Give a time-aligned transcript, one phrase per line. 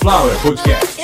[0.00, 1.00] Sunflower Podcast.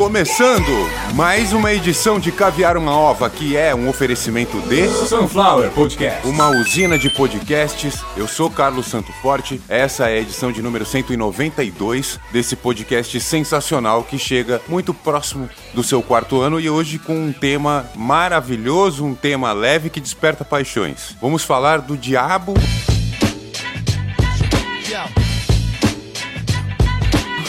[0.00, 6.26] Começando mais uma edição de Caviar uma Ova, que é um oferecimento de Sunflower Podcast.
[6.26, 8.02] uma usina de podcasts.
[8.16, 9.60] Eu sou Carlos Santo Forte.
[9.68, 15.82] Essa é a edição de número 192 desse podcast sensacional que chega muito próximo do
[15.82, 21.14] seu quarto ano e hoje com um tema maravilhoso, um tema leve que desperta paixões.
[21.20, 22.54] Vamos falar do diabo.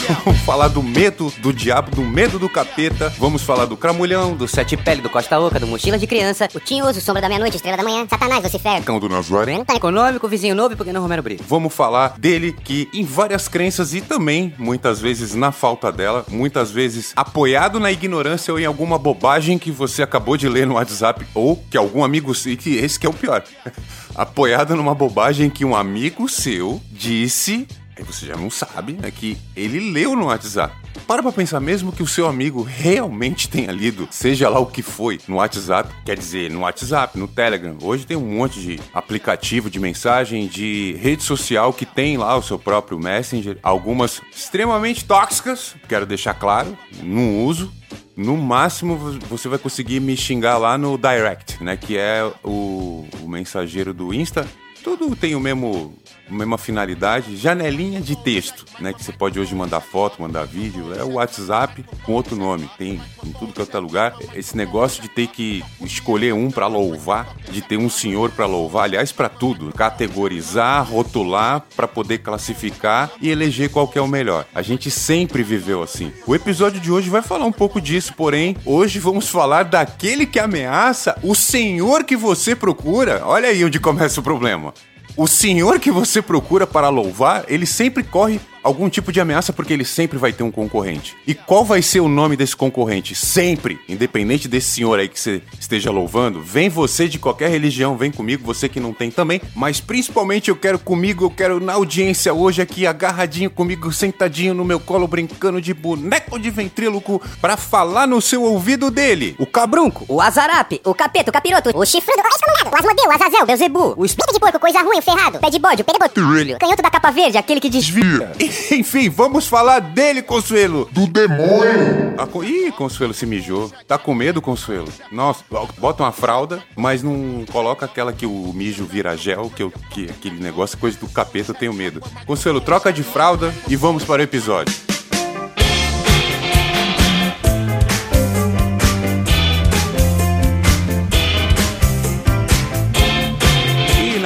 [0.08, 3.12] Vamos falar do medo do diabo, do medo do capeta.
[3.18, 6.60] Vamos falar do cramulhão, do Sete Pele, do Costa Oca, do Mochila de Criança, O
[6.60, 8.82] Tinhoso, Sombra da Meia-Noite, Estrela da Manhã, Satanás, Lucifer.
[8.82, 9.64] cão do Nazaré.
[9.64, 11.44] Tá econômico, vizinho novo e porque não Romero Brito.
[11.46, 16.70] Vamos falar dele que em várias crenças e também muitas vezes na falta dela, muitas
[16.70, 21.24] vezes apoiado na ignorância ou em alguma bobagem que você acabou de ler no WhatsApp
[21.34, 23.42] ou que algum amigo e que esse que é o pior.
[24.14, 27.66] apoiado numa bobagem que um amigo seu disse,
[28.02, 30.74] aí você já não sabe, né, que ele leu no WhatsApp.
[31.06, 34.82] Para pra pensar, mesmo que o seu amigo realmente tenha lido, seja lá o que
[34.82, 37.76] foi, no WhatsApp, quer dizer, no WhatsApp, no Telegram.
[37.80, 42.42] Hoje tem um monte de aplicativo de mensagem, de rede social que tem lá o
[42.42, 43.58] seu próprio Messenger.
[43.62, 47.72] Algumas extremamente tóxicas, quero deixar claro, não uso.
[48.14, 51.78] No máximo você vai conseguir me xingar lá no Direct, né?
[51.78, 54.46] Que é o, o mensageiro do Insta.
[54.84, 55.96] Tudo tem o mesmo,
[56.28, 58.92] mesma finalidade, janelinha de texto, né?
[58.92, 60.94] Que você pode hoje mandar foto, mandar vídeo.
[60.98, 62.68] É o WhatsApp com outro nome.
[62.78, 64.14] Tem em tudo que é lugar.
[64.34, 68.84] Esse negócio de ter que escolher um pra louvar, de ter um senhor pra louvar,
[68.84, 69.72] aliás, pra tudo.
[69.72, 74.46] Categorizar, rotular, pra poder classificar e eleger qual é o melhor.
[74.54, 76.12] A gente sempre viveu assim.
[76.26, 80.38] O episódio de hoje vai falar um pouco disso, porém, hoje vamos falar daquele que
[80.38, 83.22] ameaça o senhor que você procura.
[83.24, 84.72] Olha aí onde começa o problema.
[85.16, 89.72] O senhor que você procura para louvar, ele sempre corre algum tipo de ameaça porque
[89.72, 91.16] ele sempre vai ter um concorrente.
[91.26, 93.14] E qual vai ser o nome desse concorrente?
[93.14, 98.10] Sempre, independente desse senhor aí que você esteja louvando, vem você de qualquer religião, vem
[98.10, 102.32] comigo, você que não tem também, mas principalmente eu quero comigo, eu quero na audiência
[102.32, 108.06] hoje aqui agarradinho comigo, sentadinho no meu colo brincando de boneco de ventríloco para falar
[108.06, 109.34] no seu ouvido dele.
[109.38, 113.12] O Cabrunco, o Azarap, O Capeta, o Capiroto, o Chifrudo, o Excomungado, o Asmodeu, o
[113.12, 116.20] Azazel, Beuzebu, o Espírito de Porco, Coisa Ruim, o Ferrado, Pé de Bode, o Pedeboto,
[116.58, 118.32] Canhoto da Capa Verde, aquele que desvia.
[118.72, 120.88] Enfim, vamos falar dele, Consuelo.
[120.92, 122.14] do demônio.
[122.18, 123.70] Ah, co- Ih, Consuelo se mijou.
[123.86, 124.88] Tá com medo, Consuelo?
[125.10, 125.42] Nossa,
[125.78, 130.06] bota uma fralda, mas não coloca aquela que o mijo vira gel, que, eu, que
[130.06, 132.02] aquele negócio, coisa do capeta, eu tenho medo.
[132.26, 134.74] Consuelo, troca de fralda e vamos para o episódio.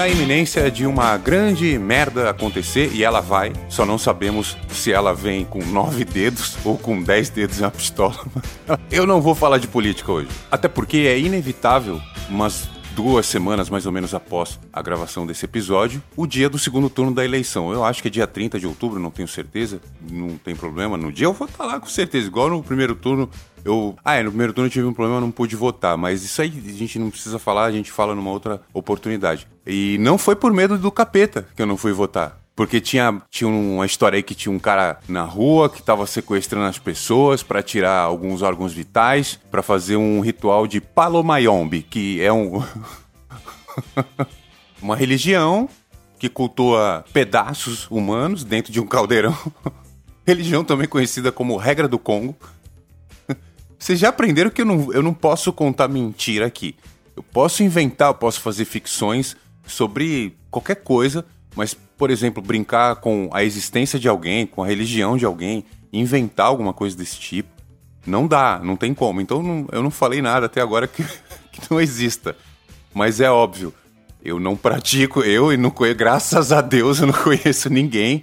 [0.07, 5.13] Na iminência de uma grande merda acontecer, e ela vai, só não sabemos se ela
[5.13, 8.17] vem com nove dedos ou com dez dedos uma pistola.
[8.89, 10.29] Eu não vou falar de política hoje.
[10.49, 12.01] Até porque é inevitável,
[12.31, 16.89] umas duas semanas mais ou menos após a gravação desse episódio, o dia do segundo
[16.89, 17.71] turno da eleição.
[17.71, 20.97] Eu acho que é dia 30 de outubro, não tenho certeza, não tem problema.
[20.97, 23.29] No dia eu vou estar lá com certeza, igual no primeiro turno.
[23.63, 23.95] Eu.
[24.03, 26.51] Ah, é, no primeiro turno eu tive um problema, não pude votar, mas isso aí
[26.67, 29.47] a gente não precisa falar, a gente fala numa outra oportunidade.
[29.67, 32.46] E não foi por medo do capeta que eu não fui votar.
[32.57, 36.67] Porque tinha, tinha uma história aí que tinha um cara na rua que tava sequestrando
[36.67, 42.33] as pessoas pra tirar alguns órgãos vitais, pra fazer um ritual de Palomayombe, que é
[42.33, 42.65] um.
[44.81, 45.69] uma religião
[46.19, 49.37] que cultua pedaços humanos dentro de um caldeirão.
[50.27, 52.35] religião também conhecida como regra do Congo.
[53.79, 56.75] Vocês já aprenderam que eu não, eu não posso contar mentira aqui.
[57.15, 59.37] Eu posso inventar, eu posso fazer ficções
[59.67, 61.25] sobre qualquer coisa,
[61.55, 66.47] mas, por exemplo, brincar com a existência de alguém, com a religião de alguém, inventar
[66.47, 67.49] alguma coisa desse tipo,
[68.07, 69.21] não dá, não tem como.
[69.21, 71.03] Então não- eu não falei nada até agora que,
[71.53, 72.37] que não exista.
[72.95, 73.73] Mas é óbvio,
[74.25, 78.23] eu não pratico, eu e não conheço, graças a Deus eu não conheço ninguém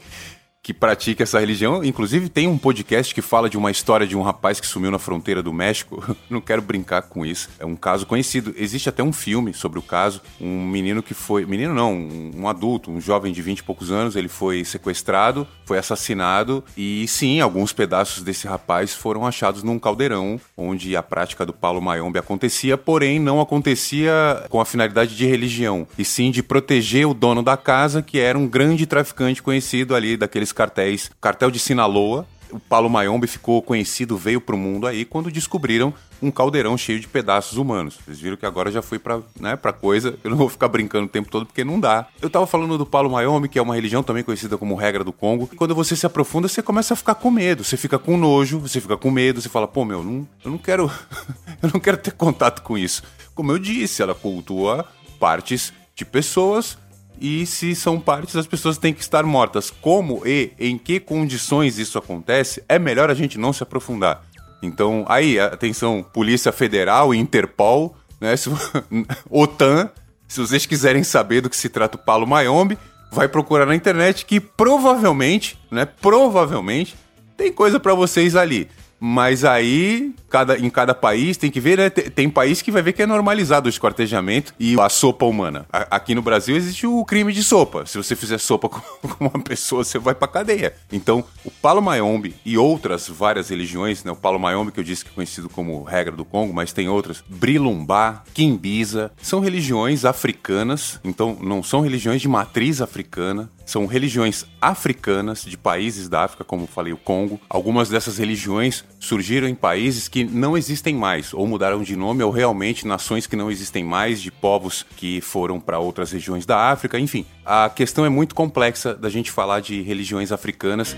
[0.64, 1.84] que pratica essa religião.
[1.84, 4.98] Inclusive, tem um podcast que fala de uma história de um rapaz que sumiu na
[4.98, 6.02] fronteira do México.
[6.30, 7.50] Não quero brincar com isso.
[7.60, 8.56] É um caso conhecido.
[8.58, 10.22] Existe até um filme sobre o caso.
[10.40, 11.46] Um menino que foi.
[11.46, 14.16] Menino não, um adulto, um jovem de 20 e poucos anos.
[14.16, 16.64] Ele foi sequestrado, foi assassinado.
[16.78, 21.82] E sim, alguns pedaços desse rapaz foram achados num caldeirão onde a prática do Paulo
[21.82, 27.14] Mayombe acontecia, porém não acontecia com a finalidade de religião, e sim de proteger o
[27.14, 32.26] dono da casa, que era um grande traficante conhecido ali daqueles cartéis, cartel de Sinaloa.
[32.52, 37.08] o Palo Mayombe ficou conhecido, veio pro mundo aí quando descobriram um caldeirão cheio de
[37.08, 38.00] pedaços humanos.
[38.04, 40.18] Vocês viram que agora já foi pra, né, pra coisa.
[40.24, 42.08] Eu não vou ficar brincando o tempo todo porque não dá.
[42.22, 45.12] Eu tava falando do Palo Mayombe, que é uma religião também conhecida como regra do
[45.12, 45.50] Congo.
[45.52, 47.64] E quando você se aprofunda, você começa a ficar com medo.
[47.64, 50.58] Você fica com nojo, você fica com medo, você fala, pô, meu, não, eu não
[50.58, 50.90] quero.
[51.62, 53.04] eu não quero ter contato com isso.
[53.36, 54.86] Como eu disse, ela cultua
[55.20, 56.78] partes de pessoas
[57.24, 59.72] e se são partes, as pessoas têm que estar mortas.
[59.72, 64.26] Como e em que condições isso acontece, é melhor a gente não se aprofundar.
[64.62, 68.36] Então, aí, atenção, Polícia Federal Interpol, né?
[68.36, 68.50] Se,
[69.32, 69.90] OTAN,
[70.28, 72.78] se vocês quiserem saber do que se trata o Palo Mayombe,
[73.10, 75.86] vai procurar na internet que provavelmente, né?
[75.86, 76.94] Provavelmente
[77.38, 78.70] tem coisa para vocês ali.
[79.06, 81.90] Mas aí, cada, em cada país, tem que ver, né?
[81.90, 85.66] Tem, tem, país que vai ver que é normalizado o esquartejamento e a sopa humana.
[85.74, 87.86] A, aqui no Brasil existe o crime de sopa.
[87.86, 90.74] Se você fizer sopa com, com uma pessoa, você vai pra cadeia.
[90.90, 94.12] Então, o Palo Mayombe e outras várias religiões, né?
[94.14, 96.88] O Palo Mayombe, que eu disse que é conhecido como regra do Congo, mas tem
[96.88, 97.22] outras.
[97.28, 105.44] Brilumbá, Kimbiza, são religiões africanas, então não são religiões de matriz africana, são religiões africanas
[105.44, 107.40] de países da África, como falei, o Congo.
[107.50, 112.32] Algumas dessas religiões surgiram em países que não existem mais, ou mudaram de nome, ou
[112.32, 117.00] realmente nações que não existem mais, de povos que foram para outras regiões da África.
[117.00, 120.96] Enfim, a questão é muito complexa da gente falar de religiões africanas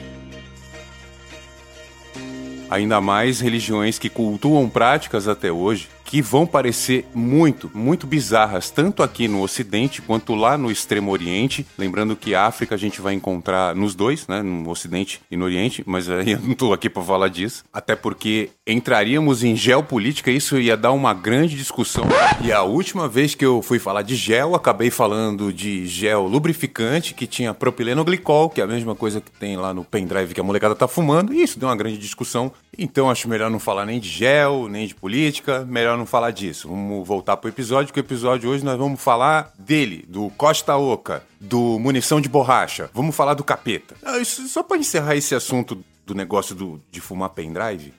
[2.69, 9.03] ainda mais religiões que cultuam práticas até hoje que vão parecer muito, muito bizarras, tanto
[9.03, 11.65] aqui no Ocidente quanto lá no Extremo Oriente.
[11.77, 14.41] Lembrando que a África a gente vai encontrar nos dois, né?
[14.41, 17.65] No Ocidente e no Oriente, mas aí eu não tô aqui para falar disso.
[17.73, 22.05] Até porque entraríamos em geopolítica, isso ia dar uma grande discussão.
[22.43, 27.15] E a última vez que eu fui falar de gel, acabei falando de gel lubrificante
[27.15, 30.43] que tinha propilenoglicol, que é a mesma coisa que tem lá no pendrive que a
[30.43, 32.51] molecada tá fumando, e isso deu uma grande discussão.
[32.77, 36.67] Então acho melhor não falar nem de gel, nem de política, melhor não falar disso.
[36.67, 41.23] Vamos voltar pro episódio, que o episódio hoje nós vamos falar dele, do Costa Oca,
[41.39, 42.89] do Munição de Borracha.
[42.93, 43.95] Vamos falar do capeta.
[44.03, 47.93] Ah, isso, só para encerrar esse assunto do negócio do, de fumar pendrive.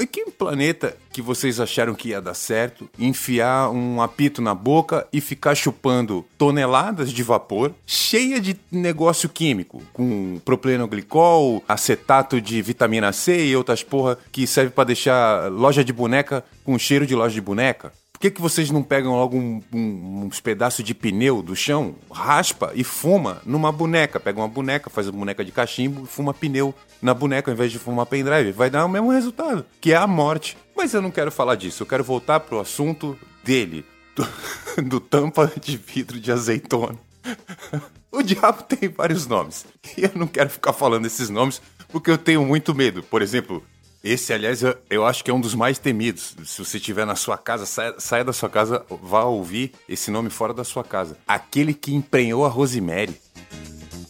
[0.00, 5.06] E que planeta que vocês acharam que ia dar certo enfiar um apito na boca
[5.12, 13.12] e ficar chupando toneladas de vapor cheia de negócio químico, com propilenoglicol, acetato de vitamina
[13.12, 17.34] C e outras porra que serve para deixar loja de boneca com cheiro de loja
[17.34, 17.92] de boneca?
[18.12, 21.94] Por que, que vocês não pegam logo um, um, uns pedaços de pneu do chão,
[22.10, 24.18] raspa e fuma numa boneca?
[24.18, 27.72] Pega uma boneca, faz a boneca de cachimbo e fuma pneu na boneca ao invés
[27.72, 28.52] de fumar pendrive.
[28.52, 30.56] Vai dar o mesmo resultado, que é a morte.
[30.76, 33.84] Mas eu não quero falar disso, eu quero voltar pro assunto dele,
[34.14, 34.26] do,
[34.88, 36.96] do tampa de vidro de azeitona.
[38.10, 39.66] O diabo tem vários nomes.
[39.96, 43.02] E eu não quero ficar falando esses nomes porque eu tenho muito medo.
[43.02, 43.62] Por exemplo,
[44.02, 46.34] esse, aliás, eu, eu, acho que é um dos mais temidos.
[46.44, 50.30] Se você estiver na sua casa, saia, saia, da sua casa, vá ouvir esse nome
[50.30, 51.18] fora da sua casa.
[51.26, 53.14] Aquele que emprenhou a Rosemary.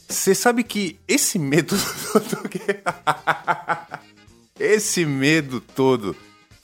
[0.09, 1.77] Você sabe que esse medo
[2.13, 2.49] todo.
[4.59, 6.17] esse medo todo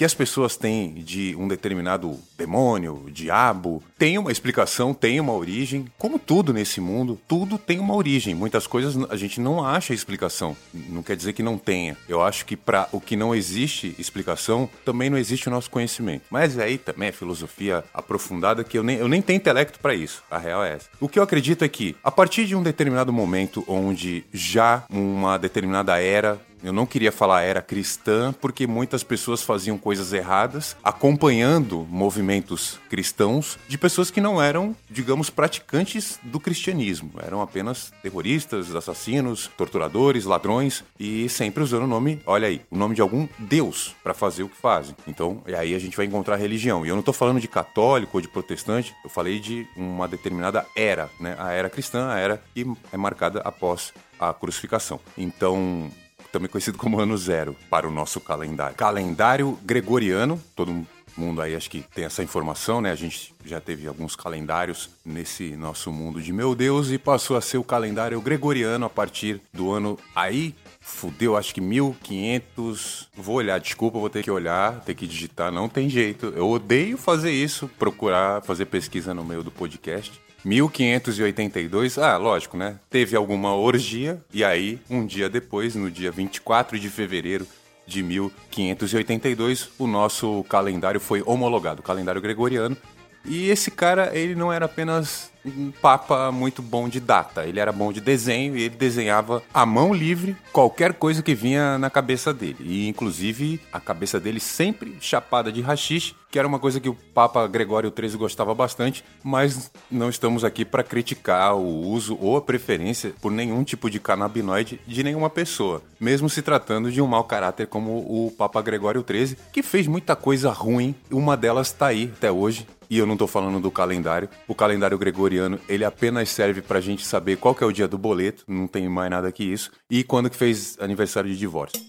[0.05, 5.87] que as pessoas têm de um determinado demônio, diabo, tem uma explicação, tem uma origem.
[5.97, 8.35] Como tudo nesse mundo, tudo tem uma origem.
[8.35, 10.55] Muitas coisas a gente não acha explicação.
[10.75, 11.97] Não quer dizer que não tenha.
[12.07, 16.25] Eu acho que para o que não existe explicação, também não existe o nosso conhecimento.
[16.31, 20.23] Mas aí também é filosofia aprofundada que eu nem, eu nem tenho intelecto para isso.
[20.31, 20.91] A real é essa.
[21.01, 25.39] O que eu acredito é que, a partir de um determinado momento onde já uma
[25.39, 31.87] determinada era eu não queria falar era cristã porque muitas pessoas faziam coisas erradas, acompanhando
[31.91, 37.13] movimentos cristãos de pessoas que não eram, digamos, praticantes do cristianismo.
[37.23, 42.95] Eram apenas terroristas, assassinos, torturadores, ladrões e sempre usando o nome, olha aí, o nome
[42.95, 44.97] de algum deus para fazer o que fazem.
[45.07, 46.85] Então, e aí a gente vai encontrar religião.
[46.85, 50.65] E eu não estou falando de católico ou de protestante, eu falei de uma determinada
[50.75, 51.37] era, né?
[51.39, 54.99] A era cristã, a era que é marcada após a crucificação.
[55.19, 55.91] Então,
[56.35, 58.77] também conhecido como ano zero para o nosso calendário.
[58.77, 60.85] Calendário gregoriano, todo
[61.17, 62.91] mundo aí acho que tem essa informação, né?
[62.91, 67.41] A gente já teve alguns calendários nesse nosso mundo de meu Deus e passou a
[67.41, 73.09] ser o calendário gregoriano a partir do ano aí fudeu, acho que 1500.
[73.17, 76.27] Vou olhar, desculpa, vou ter que olhar, ter que digitar, não tem jeito.
[76.37, 80.21] Eu odeio fazer isso, procurar fazer pesquisa no meio do podcast.
[80.45, 82.79] 1582, ah, lógico, né?
[82.91, 87.47] Teve alguma orgia, e aí, um dia depois, no dia 24 de fevereiro
[87.87, 92.77] de 1582, o nosso calendário foi homologado, o calendário gregoriano.
[93.25, 97.45] E esse cara, ele não era apenas um papa muito bom de data.
[97.45, 101.79] Ele era bom de desenho e ele desenhava à mão livre qualquer coisa que vinha
[101.79, 102.57] na cabeça dele.
[102.61, 106.95] E inclusive a cabeça dele sempre chapada de rachixe, que era uma coisa que o
[106.95, 112.43] Papa Gregório XIII gostava bastante, mas não estamos aqui para criticar o uso ou a
[112.43, 117.23] preferência por nenhum tipo de canabinoide de nenhuma pessoa, mesmo se tratando de um mau
[117.23, 122.13] caráter como o Papa Gregório XIII, que fez muita coisa ruim, uma delas está aí
[122.17, 124.29] até hoje, e eu não tô falando do calendário.
[124.49, 128.45] O calendário gregoriano, ele apenas serve pra gente saber qual é o dia do boleto,
[128.47, 131.81] não tem mais nada que isso, e quando que fez aniversário de divórcio.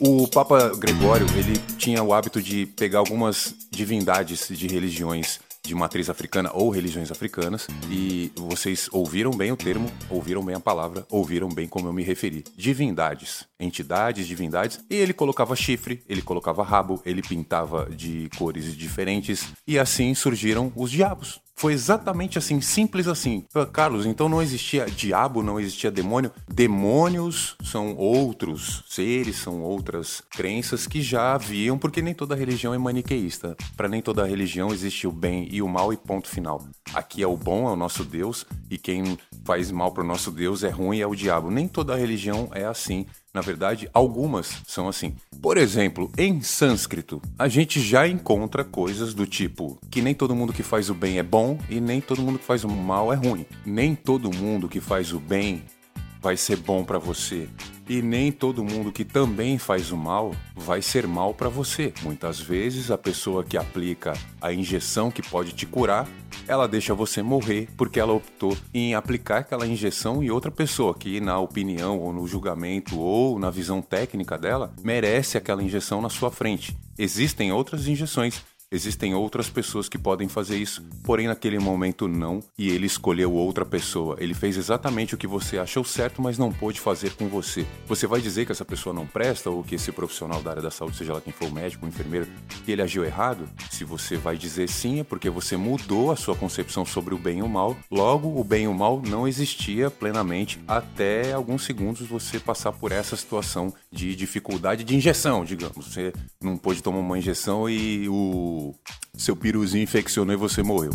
[0.00, 6.10] O Papa Gregório, ele tinha o hábito de pegar algumas divindades de religiões de matriz
[6.10, 11.48] africana ou religiões africanas, e vocês ouviram bem o termo, ouviram bem a palavra, ouviram
[11.48, 12.44] bem como eu me referi.
[12.56, 19.48] Divindades, entidades, divindades, e ele colocava chifre, ele colocava rabo, ele pintava de cores diferentes,
[19.66, 21.40] e assim surgiram os diabos.
[21.56, 23.44] Foi exatamente assim, simples assim.
[23.72, 26.32] Carlos, então não existia diabo, não existia demônio?
[26.48, 32.78] Demônios são outros seres, são outras crenças que já haviam, porque nem toda religião é
[32.78, 33.56] maniqueísta.
[33.76, 36.66] Para nem toda religião existe o bem e o mal e ponto final.
[36.92, 40.30] Aqui é o bom, é o nosso Deus, e quem faz mal para o nosso
[40.30, 41.50] Deus é ruim, é o diabo.
[41.50, 43.06] Nem toda religião é assim.
[43.34, 45.16] Na verdade, algumas são assim.
[45.42, 50.52] Por exemplo, em sânscrito, a gente já encontra coisas do tipo que nem todo mundo
[50.52, 53.16] que faz o bem é bom e nem todo mundo que faz o mal é
[53.16, 53.44] ruim.
[53.66, 55.64] Nem todo mundo que faz o bem
[56.24, 57.46] vai ser bom para você.
[57.86, 61.92] E nem todo mundo que também faz o mal vai ser mal para você.
[62.02, 66.08] Muitas vezes a pessoa que aplica a injeção que pode te curar,
[66.48, 71.20] ela deixa você morrer porque ela optou em aplicar aquela injeção em outra pessoa que,
[71.20, 76.30] na opinião ou no julgamento ou na visão técnica dela, merece aquela injeção na sua
[76.30, 76.74] frente.
[76.96, 78.42] Existem outras injeções
[78.74, 83.64] Existem outras pessoas que podem fazer isso, porém naquele momento não, e ele escolheu outra
[83.64, 84.16] pessoa.
[84.18, 87.64] Ele fez exatamente o que você achou certo, mas não pôde fazer com você.
[87.86, 90.72] Você vai dizer que essa pessoa não presta ou que esse profissional da área da
[90.72, 92.26] saúde, seja lá quem for, médico, enfermeiro,
[92.64, 93.48] que ele agiu errado?
[93.70, 97.38] Se você vai dizer sim, é porque você mudou a sua concepção sobre o bem
[97.38, 97.76] e o mal.
[97.88, 102.90] Logo, o bem e o mal não existia plenamente até alguns segundos você passar por
[102.90, 105.86] essa situação de dificuldade de injeção, digamos.
[105.86, 106.12] Você
[106.42, 108.63] não pôde tomar uma injeção e o
[109.16, 110.92] seu piruzinho infeccionou e você morreu.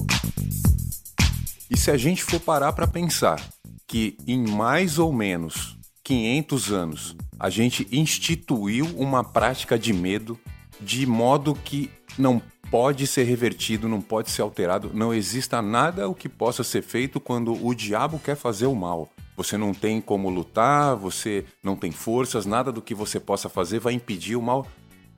[1.70, 3.40] E se a gente for parar para pensar
[3.86, 10.40] que em mais ou menos 500 anos a gente instituiu uma prática de medo
[10.82, 16.16] de modo que não pode ser revertido, não pode ser alterado, não exista nada o
[16.16, 19.10] que possa ser feito quando o diabo quer fazer o mal.
[19.36, 23.80] Você não tem como lutar, você não tem forças, nada do que você possa fazer
[23.80, 24.68] vai impedir o mal.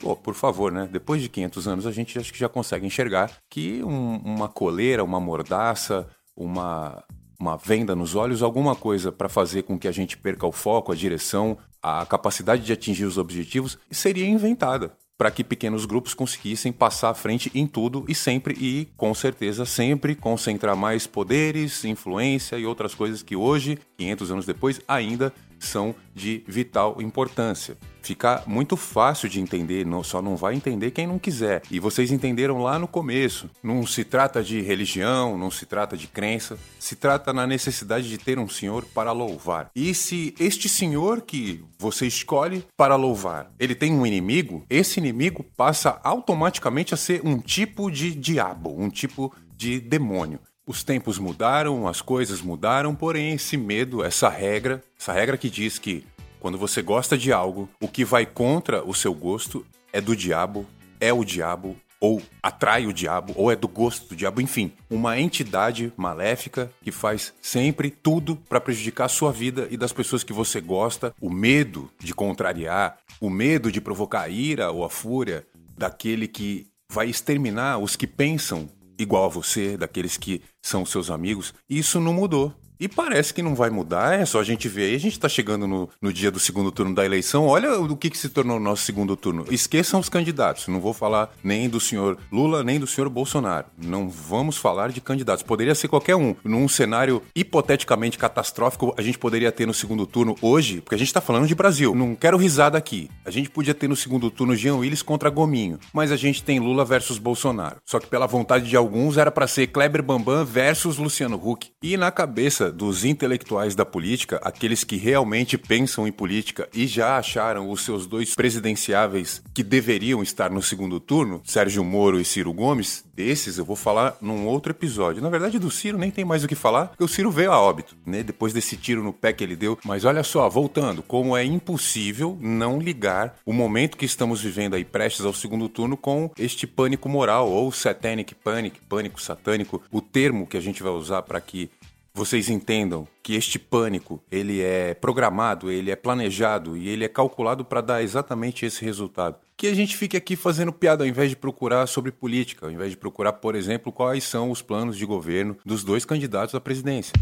[0.01, 0.89] Pô, por favor, né?
[0.91, 5.03] Depois de 500 anos, a gente acho que já consegue enxergar que um, uma coleira,
[5.03, 7.03] uma mordaça, uma,
[7.39, 10.91] uma venda nos olhos, alguma coisa para fazer com que a gente perca o foco,
[10.91, 16.71] a direção, a capacidade de atingir os objetivos, seria inventada para que pequenos grupos conseguissem
[16.71, 22.57] passar à frente em tudo e sempre e com certeza sempre concentrar mais poderes, influência
[22.57, 25.31] e outras coisas que hoje, 500 anos depois, ainda
[25.61, 27.77] são de vital importância.
[28.01, 31.61] Fica muito fácil de entender, só não vai entender quem não quiser.
[31.69, 33.49] E vocês entenderam lá no começo.
[33.61, 38.17] Não se trata de religião, não se trata de crença, se trata na necessidade de
[38.17, 39.69] ter um senhor para louvar.
[39.75, 45.45] E se este senhor que você escolhe para louvar, ele tem um inimigo, esse inimigo
[45.55, 50.39] passa automaticamente a ser um tipo de diabo, um tipo de demônio.
[50.65, 55.79] Os tempos mudaram, as coisas mudaram, porém esse medo, essa regra, essa regra que diz
[55.79, 56.05] que
[56.39, 60.67] quando você gosta de algo, o que vai contra o seu gosto é do diabo,
[60.99, 65.19] é o diabo, ou atrai o diabo, ou é do gosto do diabo, enfim, uma
[65.19, 70.33] entidade maléfica que faz sempre tudo para prejudicar a sua vida e das pessoas que
[70.33, 71.13] você gosta.
[71.21, 75.45] O medo de contrariar, o medo de provocar a ira ou a fúria
[75.77, 78.67] daquele que vai exterminar os que pensam
[79.01, 82.53] igual a você, daqueles que são seus amigos, isso não mudou.
[82.81, 84.95] E parece que não vai mudar, é só a gente ver aí.
[84.95, 87.45] A gente tá chegando no, no dia do segundo turno da eleição.
[87.45, 89.45] Olha o que, que se tornou o nosso segundo turno.
[89.51, 90.67] Esqueçam os candidatos.
[90.67, 93.67] Não vou falar nem do senhor Lula, nem do senhor Bolsonaro.
[93.77, 95.43] Não vamos falar de candidatos.
[95.43, 96.35] Poderia ser qualquer um.
[96.43, 101.13] Num cenário hipoteticamente catastrófico, a gente poderia ter no segundo turno hoje, porque a gente
[101.13, 101.93] tá falando de Brasil.
[101.93, 103.11] Não quero risada aqui.
[103.23, 105.77] A gente podia ter no segundo turno Jean Willis contra Gominho.
[105.93, 107.75] Mas a gente tem Lula versus Bolsonaro.
[107.85, 111.69] Só que pela vontade de alguns era para ser Kleber Bambam versus Luciano Huck.
[111.83, 117.17] E na cabeça dos intelectuais da política, aqueles que realmente pensam em política e já
[117.17, 122.53] acharam os seus dois presidenciáveis que deveriam estar no segundo turno, Sérgio Moro e Ciro
[122.53, 125.21] Gomes, desses eu vou falar num outro episódio.
[125.21, 127.59] Na verdade, do Ciro nem tem mais o que falar, porque o Ciro veio a
[127.59, 128.23] óbito, né?
[128.23, 129.77] Depois desse tiro no pé que ele deu.
[129.85, 134.83] Mas olha só, voltando, como é impossível não ligar o momento que estamos vivendo aí
[134.83, 140.47] prestes ao segundo turno com este pânico moral ou satanic panic, pânico satânico, o termo
[140.47, 141.69] que a gente vai usar para que
[142.13, 147.63] vocês entendam que este pânico ele é programado, ele é planejado e ele é calculado
[147.63, 149.37] para dar exatamente esse resultado.
[149.55, 152.91] Que a gente fique aqui fazendo piada ao invés de procurar sobre política, ao invés
[152.91, 157.13] de procurar, por exemplo, quais são os planos de governo dos dois candidatos à presidência.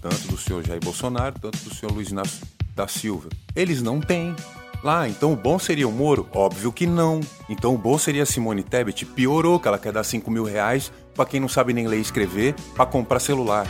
[0.00, 2.40] Tanto do senhor Jair Bolsonaro, tanto do senhor Luiz Inácio
[2.74, 3.28] da Silva.
[3.54, 4.34] Eles não têm.
[4.82, 6.26] Lá, então o bom seria o Moro?
[6.32, 7.20] Óbvio que não.
[7.48, 9.04] Então o bom seria a Simone Tebet?
[9.04, 12.02] Piorou, que ela quer dar 5 mil reais pra quem não sabe nem ler e
[12.02, 13.66] escrever pra comprar celular.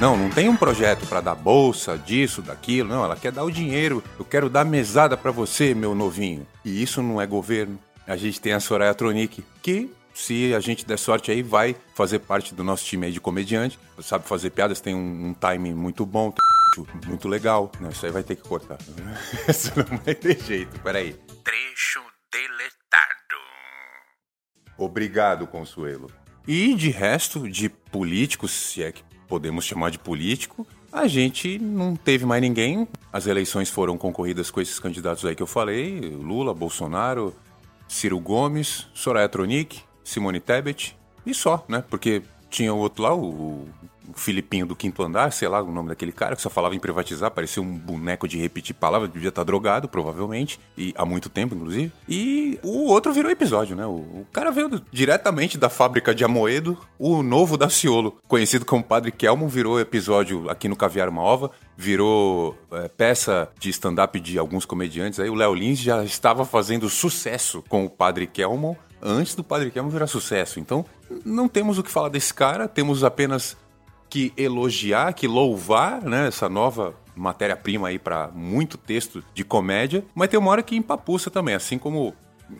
[0.00, 2.88] Não, não tem um projeto pra dar bolsa, disso, daquilo.
[2.88, 4.02] Não, ela quer dar o dinheiro.
[4.18, 6.46] Eu quero dar mesada pra você, meu novinho.
[6.64, 7.78] E isso não é governo.
[8.06, 12.18] A gente tem a Soraya Tronic, que se a gente der sorte aí, vai fazer
[12.18, 13.78] parte do nosso time aí de comediante.
[14.00, 16.32] Sabe fazer piadas, tem um, um timing muito bom,
[17.06, 17.70] muito legal.
[17.80, 18.78] Não, isso aí vai ter que cortar.
[19.48, 20.78] Isso não vai ter jeito.
[20.80, 21.14] Peraí.
[21.44, 22.00] Trecho
[22.32, 23.38] deletado.
[24.76, 26.10] Obrigado, Consuelo.
[26.46, 31.94] E de resto, de políticos, se é que podemos chamar de político, a gente não
[31.94, 32.88] teve mais ninguém.
[33.12, 37.34] As eleições foram concorridas com esses candidatos aí que eu falei: Lula, Bolsonaro,
[37.86, 40.96] Ciro Gomes, Soraya Tronic, Simone Tebet
[41.26, 41.84] e só, né?
[41.88, 43.68] Porque tinha o outro lá, o,
[44.14, 47.30] Filipinho do quinto andar, sei lá o nome daquele cara, que só falava em privatizar,
[47.30, 51.92] parecia um boneco de repetir palavras, devia estar drogado, provavelmente, e há muito tempo, inclusive.
[52.08, 53.86] E o outro virou episódio, né?
[53.86, 58.64] O, o cara veio do- diretamente da fábrica de Amoedo, o novo da Ciolo, conhecido
[58.64, 64.18] como Padre Kelmo, virou episódio aqui no Caviar Uma Ova, virou é, peça de stand-up
[64.20, 65.20] de alguns comediantes.
[65.20, 69.70] Aí o Léo Lins já estava fazendo sucesso com o Padre Kelmo antes do Padre
[69.70, 70.58] Kelmo virar sucesso.
[70.58, 70.84] Então,
[71.24, 73.56] não temos o que falar desse cara, temos apenas
[74.08, 80.28] que elogiar, que louvar, né, essa nova matéria-prima aí para muito texto de comédia, mas
[80.28, 82.14] tem uma hora que empapuça também, assim como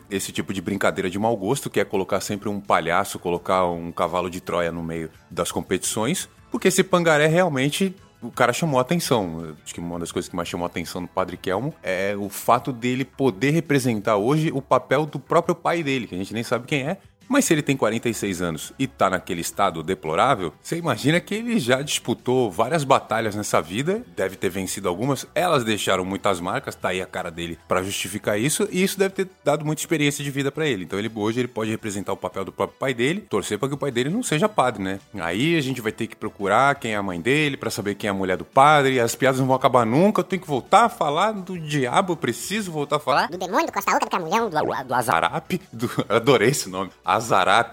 [0.09, 3.91] esse tipo de brincadeira de mau gosto, que é colocar sempre um palhaço, colocar um
[3.91, 8.81] cavalo de Troia no meio das competições, porque esse pangaré realmente o cara chamou a
[8.81, 9.55] atenção.
[9.63, 12.29] Acho que uma das coisas que mais chamou a atenção no Padre Kelmo é o
[12.29, 16.43] fato dele poder representar hoje o papel do próprio pai dele, que a gente nem
[16.43, 16.97] sabe quem é,
[17.29, 21.59] mas se ele tem 46 anos e tá naquele estado deplorável, você imagina que ele
[21.59, 26.89] já disputou várias batalhas nessa vida, deve ter vencido algumas, elas deixaram muitas marcas, tá
[26.89, 30.31] aí a cara dele pra justificar isso, e isso deve ter dado muita experiência de
[30.31, 30.83] vida pra ele.
[30.83, 33.75] Então ele hoje ele pode representar o papel do próprio pai dele, torcer pra que
[33.75, 34.99] o pai dele não seja padre, né?
[35.19, 38.07] Aí a gente vai ter que procurar quem é a mãe dele pra saber quem
[38.07, 40.85] é a mulher do padre, as piadas não vão acabar nunca, eu tenho que voltar
[40.85, 44.09] a falar do diabo, eu preciso voltar a falar Do demônio, do Costa Oca, do
[44.09, 44.59] Camulhão, do...
[44.59, 45.15] Do, do azar.
[45.15, 46.89] Azarap, do, adorei esse nome.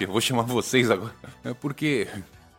[0.05, 1.15] Eu vou chamar vocês agora.
[1.45, 2.09] É porque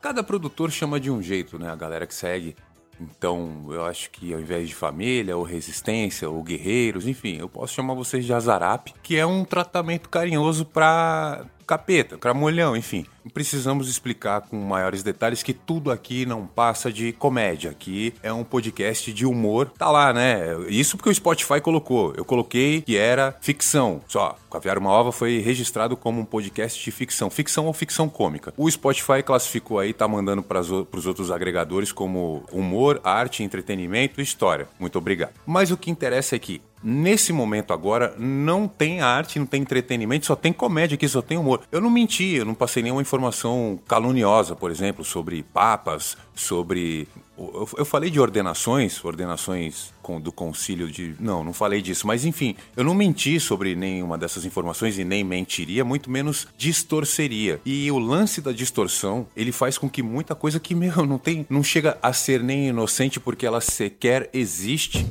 [0.02, 1.70] cada produtor chama de um jeito, né?
[1.70, 2.56] A galera que segue.
[3.00, 7.74] Então, eu acho que ao invés de família, ou resistência, ou guerreiros, enfim, eu posso
[7.74, 13.06] chamar vocês de Azarap, que é um tratamento carinhoso pra capeta, cramolhão, enfim.
[13.34, 17.72] Precisamos explicar com maiores detalhes que tudo aqui não passa de comédia.
[17.72, 19.70] Aqui é um podcast de humor.
[19.78, 20.46] Tá lá, né?
[20.70, 22.14] Isso porque o Spotify colocou.
[22.16, 24.02] Eu coloquei que era ficção.
[24.08, 27.30] Só, Caviar Uma Ova foi registrado como um podcast de ficção.
[27.30, 28.54] Ficção ou ficção cômica.
[28.56, 34.24] O Spotify classificou aí, tá mandando para os outros agregadores como humor, arte, entretenimento e
[34.24, 34.70] história.
[34.80, 35.34] Muito obrigado.
[35.46, 40.26] Mas o que interessa é que Nesse momento agora, não tem arte, não tem entretenimento,
[40.26, 41.62] só tem comédia aqui, só tem humor.
[41.72, 47.08] Eu não menti, eu não passei nenhuma informação caluniosa, por exemplo, sobre papas, sobre.
[47.38, 51.16] Eu, falei de ordenações, ordenações do concílio de.
[51.20, 55.24] Não, não falei disso, mas enfim, eu não menti sobre nenhuma dessas informações e nem
[55.24, 57.60] mentiria, muito menos distorceria.
[57.66, 61.46] E o lance da distorção, ele faz com que muita coisa que, meu, não tem.
[61.50, 65.06] não chega a ser nem inocente porque ela sequer existe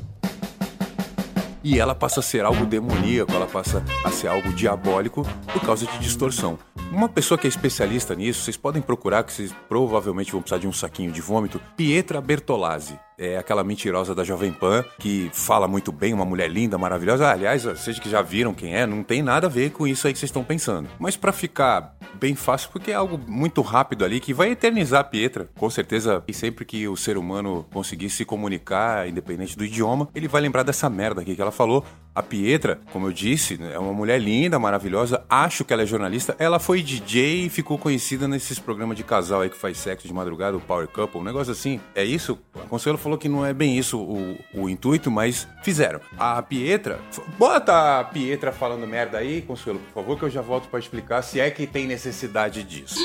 [1.66, 5.84] e ela passa a ser algo demoníaco, ela passa a ser algo diabólico por causa
[5.84, 6.56] de distorção.
[6.92, 10.68] Uma pessoa que é especialista nisso, vocês podem procurar, que vocês provavelmente vão precisar de
[10.68, 12.96] um saquinho de vômito, Pietra Bertolazzi.
[13.18, 17.30] É aquela mentirosa da Jovem Pan que fala muito bem, uma mulher linda, maravilhosa.
[17.30, 20.12] Aliás, vocês que já viram quem é, não tem nada a ver com isso aí
[20.12, 20.88] que vocês estão pensando.
[20.98, 25.04] Mas pra ficar bem fácil, porque é algo muito rápido ali que vai eternizar a
[25.04, 25.48] Pietra.
[25.56, 30.28] Com certeza, e sempre que o ser humano conseguir se comunicar, independente do idioma, ele
[30.28, 31.84] vai lembrar dessa merda aqui que ela falou,
[32.16, 35.22] A Pietra, como eu disse, é uma mulher linda, maravilhosa.
[35.28, 36.34] Acho que ela é jornalista.
[36.38, 40.14] Ela foi DJ e ficou conhecida nesses programas de casal aí que faz sexo de
[40.14, 41.78] madrugada, o Power Couple, um negócio assim.
[41.94, 42.38] É isso?
[42.54, 46.00] A Consuelo falou que não é bem isso o, o intuito, mas fizeram.
[46.18, 46.98] A Pietra.
[47.38, 51.20] Bota a Pietra falando merda aí, Consuelo, por favor, que eu já volto pra explicar
[51.20, 52.98] se é que tem necessidade disso.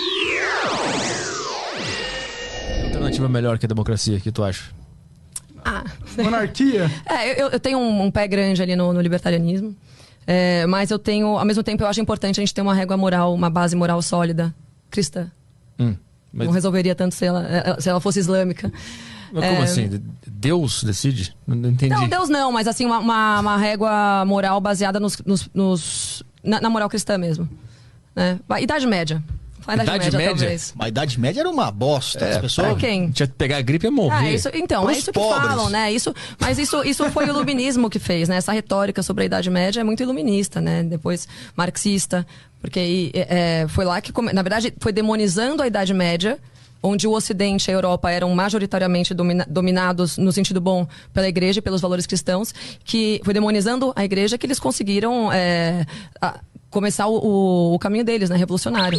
[2.86, 4.72] Alternativa melhor que a democracia, o que tu acha?
[5.64, 5.84] Ah,
[6.18, 6.90] Monarquia?
[7.10, 9.76] é, eu, eu tenho um, um pé grande ali no, no libertarianismo.
[10.26, 12.96] É, mas eu tenho, ao mesmo tempo, eu acho importante a gente ter uma régua
[12.96, 14.54] moral, uma base moral sólida,
[14.90, 15.32] cristã.
[15.80, 15.96] Hum,
[16.32, 18.72] mas, Não resolveria tanto se ela, eh, se ela fosse islâmica.
[19.34, 20.02] mas como É, assim?
[20.28, 21.36] Deus decide?
[21.46, 21.90] Não, entendi.
[21.94, 26.62] Não, Deus não, mas assim, uma, uma, uma régua moral baseada nos, nos- nos- na,
[26.62, 27.50] na moral cristã mesmo.
[28.16, 28.40] Né?
[28.60, 29.24] Idade Média.
[29.66, 30.36] Vai, Idade, Idade Média, Média?
[30.40, 30.74] talvez.
[30.80, 32.26] A Idade Média era uma bosta.
[32.26, 32.78] As Pra pessoas.
[32.80, 33.12] quem?
[33.12, 34.16] Tinha que pegar a gripe e morrer.
[34.28, 35.48] Ah, isso, então, é isso que pobres.
[35.48, 35.92] falam, né?
[35.92, 38.38] Isso, mas isso, isso foi o iluminismo que fez, né?
[38.38, 40.84] Essa retórica sobre a Idade Média é muito iluminista, né?
[40.84, 42.26] Depois marxista,
[42.60, 46.38] porque aí, é, foi lá que, na verdade, foi demonizando a Idade Média,
[46.84, 51.60] onde o Ocidente e a Europa eram majoritariamente domina- dominados, no sentido bom, pela Igreja
[51.60, 52.52] e pelos valores cristãos,
[52.84, 55.86] que foi demonizando a Igreja que eles conseguiram é,
[56.20, 56.40] a-
[56.72, 58.38] começar o, o- o caminho deles, né?
[58.38, 58.98] Revolucionário.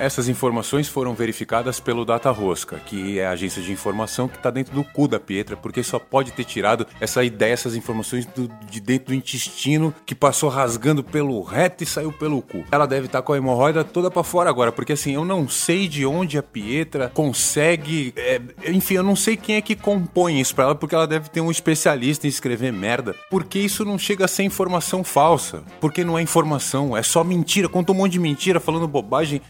[0.00, 4.48] Essas informações foram verificadas pelo Data Rosca, que é a agência de informação que está
[4.48, 8.48] dentro do cu da Pietra, porque só pode ter tirado essa ideia, essas informações do-
[8.70, 12.64] de dentro do intestino que passou rasgando pelo reto e saiu pelo cu.
[12.70, 15.88] Ela deve estar com a hemorroida toda para fora agora, porque assim, eu não sei
[15.88, 18.12] de onde a Pietra consegue.
[18.16, 21.28] é, enfim, eu não sei quem é que compõe isso pra ela, porque ela deve
[21.28, 23.16] ter um especialista em escrever merda.
[23.28, 25.64] Porque isso não chega a ser informação falsa.
[25.80, 27.68] Porque não é informação, é só mentira.
[27.68, 29.42] Conta um monte de mentira falando bobagem.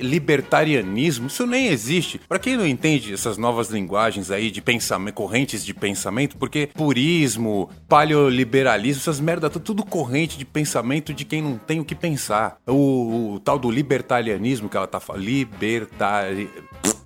[0.00, 2.20] Libertarianismo, isso nem existe.
[2.28, 7.70] Pra quem não entende essas novas linguagens aí de pensamento, correntes de pensamento, porque purismo,
[7.88, 12.56] paleoliberalismo, essas merda, tudo corrente de pensamento de quem não tem o que pensar.
[12.66, 16.48] O, o tal do libertarianismo que ela tá falando, libertari...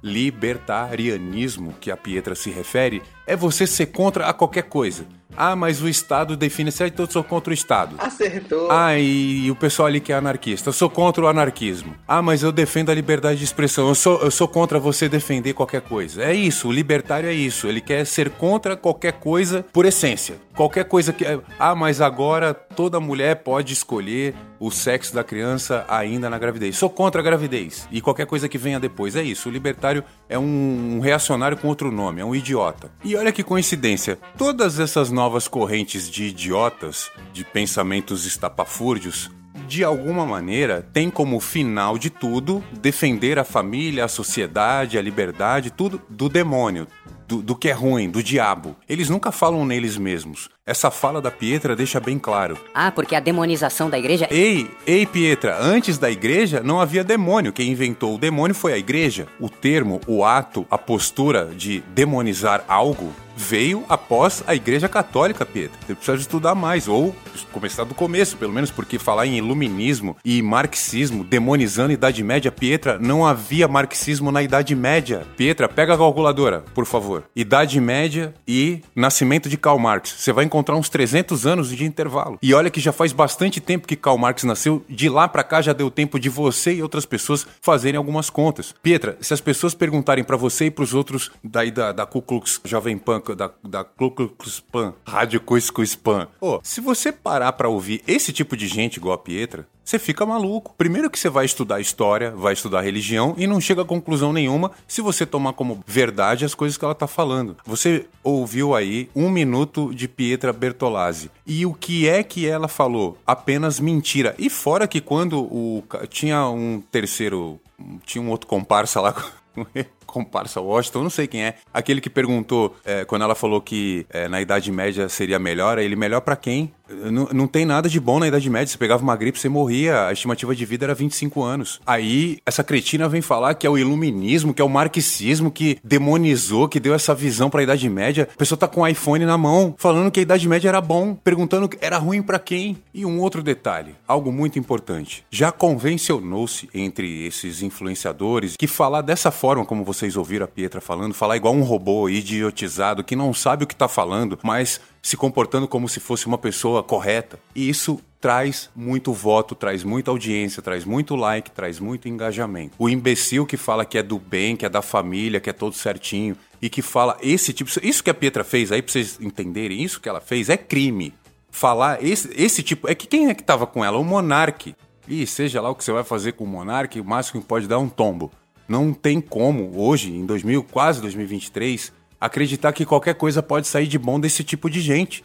[0.03, 5.07] libertarianismo que a Pietra se refere, é você ser contra a qualquer coisa.
[5.37, 7.97] Ah, mas o Estado define certo, então eu sou contra o Estado.
[7.99, 8.71] Acertou.
[8.71, 10.69] Ah, e, e o pessoal ali que é anarquista.
[10.69, 11.95] Eu sou contra o anarquismo.
[12.07, 13.89] Ah, mas eu defendo a liberdade de expressão.
[13.89, 16.23] Eu sou, eu sou contra você defender qualquer coisa.
[16.23, 17.67] É isso, o libertário é isso.
[17.67, 20.37] Ele quer ser contra qualquer coisa por essência.
[20.55, 21.25] Qualquer coisa que.
[21.59, 24.35] Ah, mas agora toda mulher pode escolher
[24.67, 26.79] o sexo da criança ainda na gravidez.
[26.79, 27.87] Sou contra a gravidez.
[27.91, 29.15] E qualquer coisa que venha depois.
[29.15, 29.49] É isso.
[29.49, 32.91] O libertário é um, um reacionário com outro nome, é um idiota.
[33.05, 34.19] E olha que coincidência.
[34.39, 39.31] Todas essas novas correntes de idiotas, de pensamentos estapafúrdios,
[39.67, 45.71] de alguma maneira, tem como final de tudo defender a família, a sociedade, a liberdade,
[45.71, 46.87] tudo do demônio,
[47.27, 48.77] do, do que é ruim, do diabo.
[48.89, 50.49] Eles nunca falam neles mesmos.
[50.67, 52.59] Essa fala da Pietra deixa bem claro.
[52.75, 54.29] Ah, porque a demonização da igreja.
[54.31, 57.53] Ei, ei, Pietra, antes da igreja não havia demônio.
[57.53, 59.27] Quem inventou o demônio foi a igreja.
[59.41, 65.79] O termo, o ato, a postura de demonizar algo veio após a igreja católica, Pietra.
[65.87, 67.15] Você precisa estudar mais, ou
[67.53, 72.53] começar do começo, pelo menos, porque falar em iluminismo e marxismo, demonizando a Idade Média,
[72.53, 75.27] Pietra, não havia marxismo na Idade Média.
[75.37, 77.25] Pietra, pega a calculadora, por favor.
[77.35, 80.15] Idade Média e nascimento de Karl Marx.
[80.19, 82.39] Você vai encontrar uns 300 anos de intervalo.
[82.43, 85.61] E olha que já faz bastante tempo que Karl Marx nasceu, de lá pra cá
[85.61, 88.75] já deu tempo de você e outras pessoas fazerem algumas contas.
[88.83, 92.61] Pietra, se as pessoas perguntarem pra você e pros outros daí da, da Ku Klux
[92.65, 97.69] Jovem Pan, da, da Ku Klux Pan, Rádio Cusco Spam, Ô, se você parar pra
[97.69, 100.75] ouvir esse tipo de gente igual a Pietra, você fica maluco.
[100.79, 104.71] Primeiro que você vai estudar história, vai estudar religião e não chega a conclusão nenhuma
[104.89, 107.57] se você tomar como verdade as coisas que ela tá falando.
[107.67, 111.31] Você ouviu aí um minuto de Pietra Bertolazzi.
[111.47, 113.19] E o que é que ela falou?
[113.27, 114.35] Apenas mentira.
[114.39, 117.61] E fora que quando o tinha um terceiro,
[118.07, 119.15] tinha um outro comparsa lá
[120.15, 121.55] comparsa Washington, não sei quem é.
[121.73, 125.85] Aquele que perguntou é, quando ela falou que é, na Idade Média seria melhor, aí
[125.85, 126.71] ele melhor pra quem?
[126.89, 128.67] Não, não tem nada de bom na Idade Média.
[128.67, 130.07] Você pegava uma gripe, você morria.
[130.07, 131.81] A estimativa de vida era 25 anos.
[131.87, 136.69] Aí, essa cretina vem falar que é o iluminismo, que é o marxismo, que demonizou,
[136.69, 138.29] que deu essa visão pra Idade Média.
[138.33, 141.15] A pessoa tá com o iPhone na mão, falando que a Idade Média era bom,
[141.15, 142.77] perguntando que era ruim pra quem.
[142.93, 145.25] E um outro detalhe, algo muito importante.
[145.31, 150.81] Já convencionou-se entre esses influenciadores que falar dessa forma, como você vocês ouviram a Pietra
[150.81, 155.17] falando, falar igual um robô idiotizado que não sabe o que tá falando, mas se
[155.17, 157.39] comportando como se fosse uma pessoa correta.
[157.55, 162.75] E isso traz muito voto, traz muita audiência, traz muito like, traz muito engajamento.
[162.79, 165.75] O imbecil que fala que é do bem, que é da família, que é todo
[165.75, 169.83] certinho e que fala esse tipo, isso que a Pietra fez aí pra vocês entenderem,
[169.83, 171.15] isso que ela fez é crime.
[171.51, 173.99] Falar esse, esse tipo, é que quem é que tava com ela?
[173.99, 174.75] O Monark.
[175.07, 177.67] E seja lá o que você vai fazer com o Monark, o máximo que pode
[177.67, 178.31] dar é um tombo.
[178.69, 183.99] Não tem como hoje, em 2000, quase 2023, acreditar que qualquer coisa pode sair de
[183.99, 185.25] bom desse tipo de gente.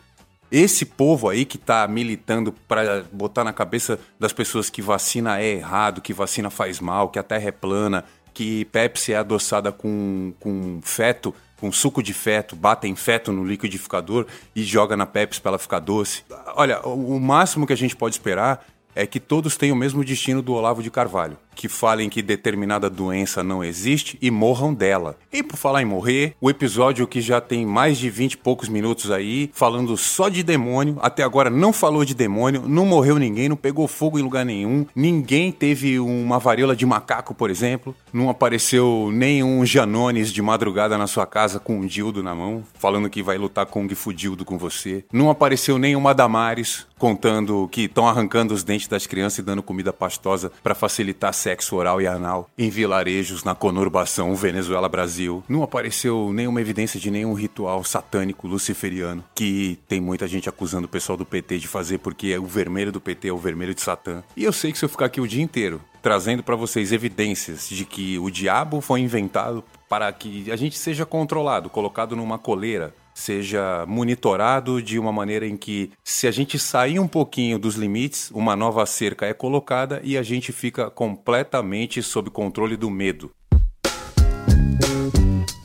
[0.52, 5.54] Esse povo aí que tá militando para botar na cabeça das pessoas que vacina é
[5.54, 10.34] errado, que vacina faz mal, que a terra é plana, que Pepsi é adoçada com,
[10.40, 14.26] com feto, com suco de feto, batem feto no liquidificador
[14.56, 16.24] e joga na Pepsi para ela ficar doce.
[16.56, 20.04] Olha, o o máximo que a gente pode esperar é que todos tenham o mesmo
[20.04, 25.18] destino do Olavo de Carvalho, que falem que determinada doença não existe e morram dela.
[25.30, 28.70] E por falar em morrer, o episódio que já tem mais de 20 e poucos
[28.70, 33.50] minutos aí, falando só de demônio, até agora não falou de demônio, não morreu ninguém,
[33.50, 38.30] não pegou fogo em lugar nenhum, ninguém teve uma varíola de macaco, por exemplo, não
[38.30, 43.22] apareceu nenhum Janones de madrugada na sua casa com um dildo na mão, falando que
[43.22, 48.54] vai lutar Kung Fu dildo com você, não apareceu nenhuma Damares contando que estão arrancando
[48.54, 52.70] os dentes das crianças e dando comida pastosa para facilitar sexo oral e anal em
[52.70, 55.44] vilarejos na conurbação Venezuela-Brasil.
[55.50, 60.90] Não apareceu nenhuma evidência de nenhum ritual satânico luciferiano que tem muita gente acusando o
[60.90, 64.22] pessoal do PT de fazer porque o vermelho do PT é o vermelho de Satã.
[64.38, 67.68] E eu sei que se eu ficar aqui o dia inteiro trazendo para vocês evidências
[67.68, 72.94] de que o diabo foi inventado para que a gente seja controlado, colocado numa coleira,
[73.20, 78.32] seja monitorado de uma maneira em que, se a gente sair um pouquinho dos limites,
[78.32, 83.30] uma nova cerca é colocada e a gente fica completamente sob controle do medo.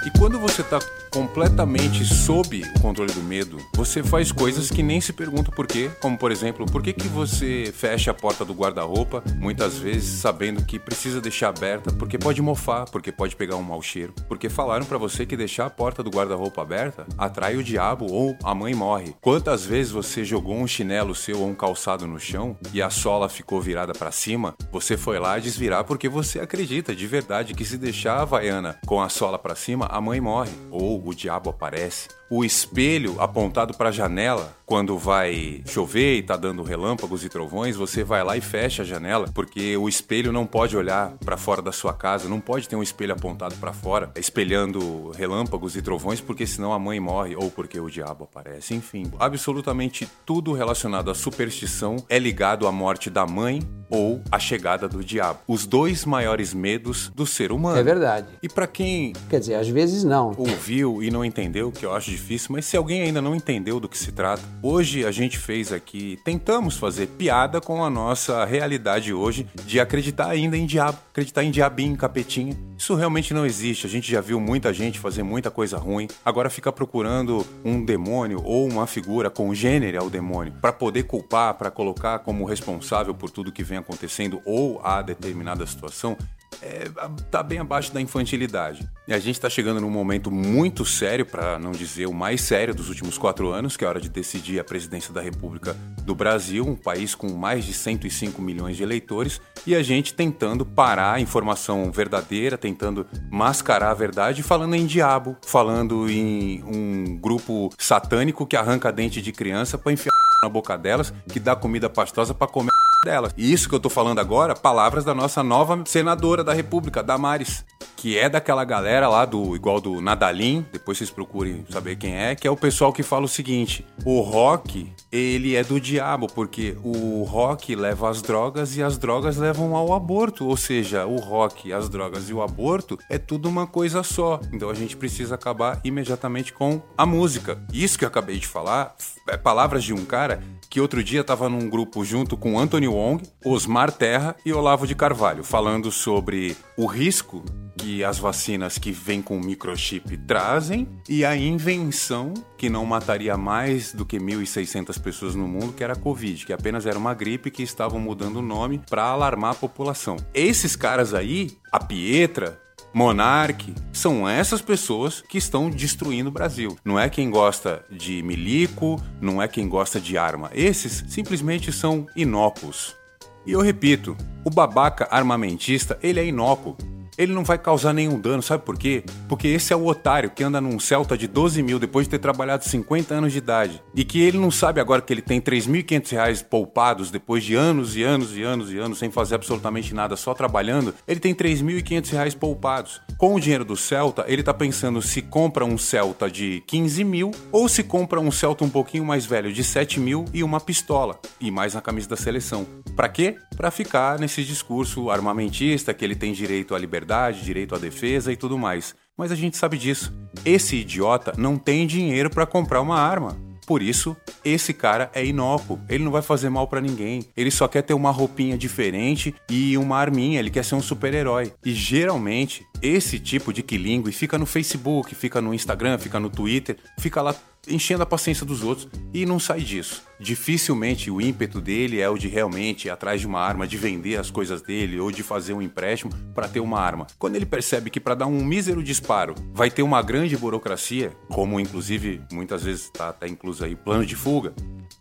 [0.05, 0.79] E quando você está
[1.15, 5.89] completamente sob o controle do medo, você faz coisas que nem se pergunta por quê.
[6.01, 10.65] Como, por exemplo, por que, que você fecha a porta do guarda-roupa, muitas vezes sabendo
[10.65, 14.13] que precisa deixar aberta, porque pode mofar, porque pode pegar um mau cheiro.
[14.27, 18.37] Porque falaram pra você que deixar a porta do guarda-roupa aberta atrai o diabo ou
[18.43, 19.15] a mãe morre.
[19.21, 23.29] Quantas vezes você jogou um chinelo seu ou um calçado no chão e a sola
[23.29, 27.79] ficou virada pra cima, você foi lá desvirar porque você acredita de verdade que se
[27.79, 32.09] deixar a havaiana com a sola pra cima, a mãe morre ou o diabo aparece.
[32.37, 37.77] O espelho apontado para a janela, quando vai chover e tá dando relâmpagos e trovões,
[37.77, 41.63] você vai lá e fecha a janela, porque o espelho não pode olhar para fora
[41.63, 46.21] da sua casa, não pode ter um espelho apontado para fora, espelhando relâmpagos e trovões,
[46.21, 48.75] porque senão a mãe morre ou porque o diabo aparece.
[48.75, 54.89] Enfim, absolutamente tudo relacionado à superstição é ligado à morte da mãe ou à chegada
[54.89, 55.39] do diabo.
[55.47, 57.79] Os dois maiores medos do ser humano.
[57.79, 58.27] É verdade.
[58.43, 60.33] E para quem Quer dizer, às vezes não.
[60.37, 63.89] ouviu e não entendeu, que eu acho difícil, mas se alguém ainda não entendeu do
[63.89, 69.13] que se trata, hoje a gente fez aqui, tentamos fazer piada com a nossa realidade
[69.13, 72.57] hoje de acreditar ainda em diabo, acreditar em diabinho, capetinha.
[72.79, 73.87] Isso realmente não existe.
[73.87, 76.09] A gente já viu muita gente fazer muita coisa ruim.
[76.25, 81.71] Agora fica procurando um demônio ou uma figura congênere ao demônio para poder culpar, para
[81.71, 86.17] colocar como responsável por tudo que vem acontecendo ou a determinada situação
[86.63, 86.89] é,
[87.31, 88.89] tá bem abaixo da infantilidade.
[89.07, 92.75] E a gente tá chegando num momento muito sério, para não dizer o mais sério
[92.75, 96.15] dos últimos quatro anos, que é a hora de decidir a presidência da República do
[96.15, 101.15] Brasil, um país com mais de 105 milhões de eleitores, e a gente tentando parar
[101.15, 108.47] a informação verdadeira, tentando mascarar a verdade, falando em diabo, falando em um grupo satânico
[108.47, 110.13] que arranca dente de criança para enfiar
[110.43, 112.74] na boca delas, que dá comida pastosa para comer
[113.05, 113.33] delas.
[113.37, 117.65] E isso que eu tô falando agora, palavras da nossa nova senadora da República, Damares,
[117.97, 122.35] que é daquela galera lá do igual do Nadalim, depois vocês procurem saber quem é,
[122.35, 126.77] que é o pessoal que fala o seguinte: o rock, ele é do diabo, porque
[126.83, 131.73] o rock leva às drogas e as drogas levam ao aborto, ou seja, o rock,
[131.73, 134.41] as drogas e o aborto é tudo uma coisa só.
[134.53, 137.63] Então a gente precisa acabar imediatamente com a música.
[137.73, 138.95] Isso que eu acabei de falar
[139.29, 143.23] é palavras de um cara que outro dia estava num grupo junto com Anthony Wong,
[143.45, 147.45] Osmar Terra e Olavo de Carvalho, falando sobre o risco
[147.77, 153.93] que as vacinas que vêm com microchip trazem e a invenção que não mataria mais
[153.93, 157.51] do que 1.600 pessoas no mundo, que era a Covid, que apenas era uma gripe
[157.51, 160.17] que estavam mudando o nome para alarmar a população.
[160.33, 162.59] Esses caras aí, a Pietra,
[162.95, 166.79] Monark, são essas pessoas que estão destruindo o Brasil.
[166.85, 170.49] Não é quem gosta de milico, não é quem gosta de arma.
[170.55, 172.97] Esses simplesmente são inócuos.
[173.45, 176.77] E eu repito, o babaca armamentista, ele é inócuo.
[177.17, 179.05] Ele não vai causar nenhum dano, sabe por quê?
[179.29, 182.19] Porque esse é o otário que anda num Celta de 12 mil depois de ter
[182.19, 183.83] trabalhado 50 anos de idade.
[183.95, 187.97] E que ele não sabe agora que ele tem 3.500 reais poupados depois de anos
[187.97, 190.93] e anos e anos e anos sem fazer absolutamente nada, só trabalhando.
[191.07, 193.01] Ele tem 3.500 reais poupados.
[193.17, 197.31] Com o dinheiro do Celta, ele tá pensando se compra um Celta de 15 mil
[197.53, 201.21] ou se compra um Celta um pouquinho mais velho de 7 mil e uma pistola.
[201.41, 202.67] E mais na camisa da seleção.
[202.97, 203.37] Pra quê?
[203.57, 207.04] Pra ficar nesse discurso armamentista que ele tem direito à liberdade,
[207.43, 208.95] direito à defesa e tudo mais.
[209.17, 210.13] Mas a gente sabe disso.
[210.45, 213.37] Esse idiota não tem dinheiro pra comprar uma arma.
[213.67, 214.15] Por isso,
[214.45, 215.81] esse cara é inócuo.
[215.89, 217.25] Ele não vai fazer mal pra ninguém.
[217.37, 220.39] Ele só quer ter uma roupinha diferente e uma arminha.
[220.39, 221.53] Ele quer ser um super-herói.
[221.65, 226.77] E geralmente, esse tipo de quilingue fica no Facebook, fica no Instagram, fica no Twitter,
[226.99, 227.35] fica lá
[227.67, 230.03] enchendo a paciência dos outros e não sai disso.
[230.19, 234.17] Dificilmente o ímpeto dele é o de realmente ir atrás de uma arma, de vender
[234.17, 237.07] as coisas dele ou de fazer um empréstimo para ter uma arma.
[237.19, 241.59] Quando ele percebe que para dar um mísero disparo vai ter uma grande burocracia, como
[241.59, 244.55] inclusive muitas vezes está até incluso aí plano de fuga,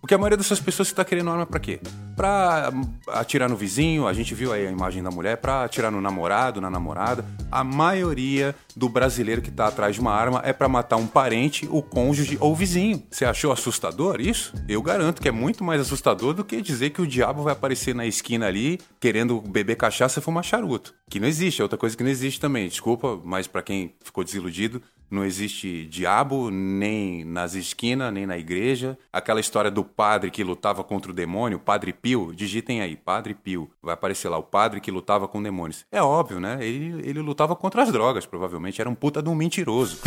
[0.04, 1.80] porque a maioria dessas pessoas está querendo arma para quê?
[2.14, 2.74] Para
[3.08, 6.60] atirar no vizinho, a gente viu aí a imagem da mulher, para atirar no namorado,
[6.60, 7.24] na namorada.
[7.50, 11.68] A maioria do brasileiro que tá atrás de uma arma é para matar um parente,
[11.72, 13.02] o cônjuge ou o vizinho.
[13.10, 14.54] Você achou assustador isso?
[14.68, 17.94] Eu garanto que é muito mais assustador do que dizer que o diabo vai aparecer
[17.94, 20.94] na esquina ali querendo beber cachaça e fumar charuto.
[21.10, 22.68] Que não existe, é outra coisa que não existe também.
[22.68, 24.82] Desculpa, mas para quem ficou desiludido,
[25.14, 28.98] não existe diabo nem nas esquinas, nem na igreja.
[29.12, 33.70] Aquela história do padre que lutava contra o demônio, Padre Pio, digitem aí, Padre Pio.
[33.80, 35.86] Vai aparecer lá, o padre que lutava com demônios.
[35.92, 36.58] É óbvio, né?
[36.62, 38.82] Ele, ele lutava contra as drogas, provavelmente.
[38.82, 40.00] Era um puta de um mentiroso.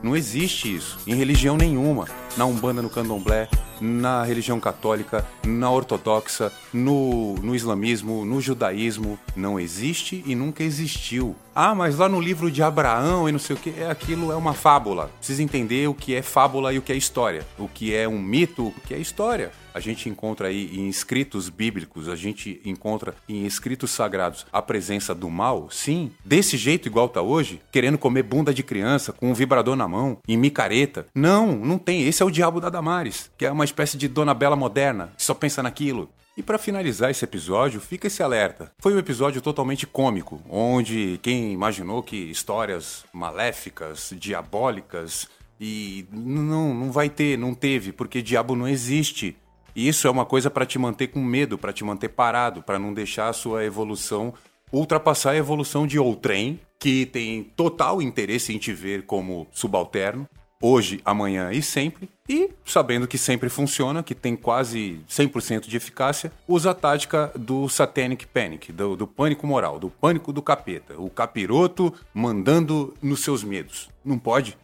[0.00, 2.06] Não existe isso em religião nenhuma.
[2.36, 3.48] Na Umbanda, no Candomblé,
[3.82, 9.18] na religião católica, na ortodoxa, no, no islamismo, no judaísmo.
[9.36, 11.36] Não existe e nunca existiu.
[11.54, 14.36] Ah, mas lá no livro de Abraão e não sei o que, é aquilo é
[14.36, 15.10] uma fábula.
[15.18, 17.46] Precisa entender o que é fábula e o que é história.
[17.58, 19.50] O que é um mito, o que é história.
[19.74, 25.14] A gente encontra aí em escritos bíblicos, a gente encontra em escritos sagrados a presença
[25.14, 29.34] do mal, sim, desse jeito igual tá hoje, querendo comer bunda de criança com um
[29.34, 31.06] vibrador na mão, em micareta.
[31.14, 32.06] Não, não tem.
[32.06, 35.22] Esse é o diabo da Damares, que é uma espécie de Dona Bela moderna, que
[35.22, 36.08] só pensa naquilo.
[36.36, 38.70] E para finalizar esse episódio, fica esse alerta.
[38.78, 45.28] Foi um episódio totalmente cômico, onde quem imaginou que histórias maléficas, diabólicas
[45.60, 49.36] e não não vai ter, não teve, porque diabo não existe.
[49.74, 52.78] E isso é uma coisa para te manter com medo, para te manter parado, para
[52.78, 54.32] não deixar a sua evolução
[54.72, 60.26] ultrapassar a evolução de outrem, que tem total interesse em te ver como subalterno,
[60.62, 66.32] hoje, amanhã e sempre, e sabendo que sempre funciona, que tem quase 100% de eficácia,
[66.46, 71.10] usa a tática do satanic panic, do, do pânico moral, do pânico do capeta, o
[71.10, 73.90] capiroto mandando nos seus medos.
[74.04, 74.56] Não pode?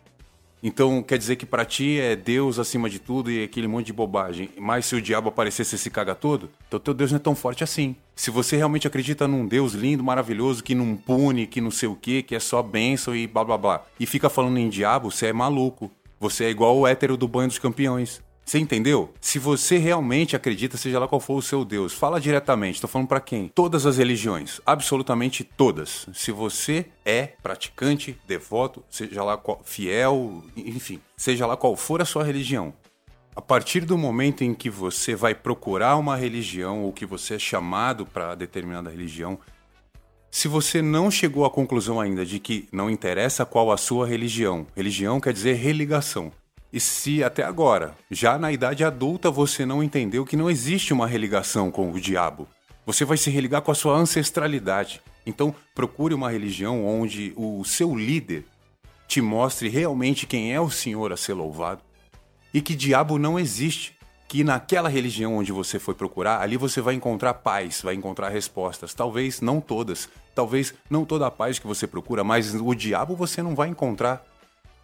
[0.63, 3.93] Então quer dizer que pra ti é Deus acima de tudo e aquele monte de
[3.93, 4.51] bobagem.
[4.59, 6.51] Mas se o diabo aparecer, você se caga todo?
[6.67, 7.95] Então teu Deus não é tão forte assim.
[8.19, 11.95] Se você realmente acredita num Deus lindo, maravilhoso, que não pune, que não sei o
[11.95, 15.27] que, que é só bênção e blá blá blá, e fica falando em diabo, você
[15.27, 15.89] é maluco.
[16.19, 18.21] Você é igual o hétero do banho dos campeões.
[18.45, 19.15] Você entendeu?
[19.21, 22.81] Se você realmente acredita, seja lá qual for o seu Deus, fala diretamente.
[22.81, 23.53] Tô falando para quem?
[23.55, 26.09] Todas as religiões, absolutamente todas.
[26.13, 32.05] Se você é praticante, devoto, seja lá qual, fiel, enfim, seja lá qual for a
[32.05, 32.75] sua religião,
[33.39, 37.39] a partir do momento em que você vai procurar uma religião ou que você é
[37.39, 39.39] chamado para determinada religião,
[40.29, 44.67] se você não chegou à conclusão ainda de que não interessa qual a sua religião,
[44.75, 46.33] religião quer dizer religação.
[46.73, 51.07] E se até agora, já na idade adulta, você não entendeu que não existe uma
[51.07, 52.49] religação com o diabo,
[52.85, 55.01] você vai se religar com a sua ancestralidade.
[55.25, 58.45] Então, procure uma religião onde o seu líder
[59.07, 61.87] te mostre realmente quem é o Senhor a ser louvado
[62.53, 63.97] e que diabo não existe.
[64.27, 68.93] Que naquela religião onde você foi procurar, ali você vai encontrar paz, vai encontrar respostas.
[68.93, 73.43] Talvez não todas, talvez não toda a paz que você procura, mas o diabo você
[73.43, 74.23] não vai encontrar.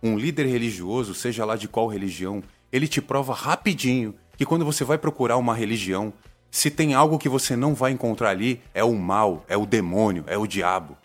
[0.03, 4.83] Um líder religioso, seja lá de qual religião, ele te prova rapidinho que quando você
[4.83, 6.13] vai procurar uma religião,
[6.51, 10.25] se tem algo que você não vai encontrar ali, é o mal, é o demônio,
[10.27, 10.97] é o diabo.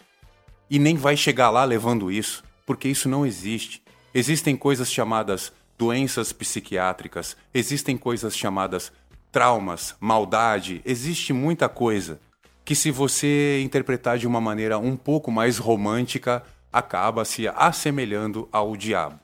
[0.70, 3.82] E nem vai chegar lá levando isso, porque isso não existe.
[4.14, 8.92] Existem coisas chamadas doenças psiquiátricas, existem coisas chamadas
[9.32, 12.20] traumas, maldade, existe muita coisa
[12.66, 18.76] que se você interpretar de uma maneira um pouco mais romântica, acaba se assemelhando ao
[18.76, 19.20] diabo.